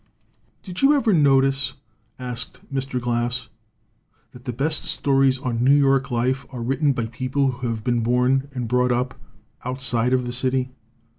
[0.63, 1.73] "Did you ever notice,"
[2.17, 2.99] asked Mr.
[2.99, 3.49] Glass,
[4.31, 8.01] "that the best stories on New York life are written by people who have been
[8.01, 9.13] born and brought up
[9.63, 10.71] outside of the city?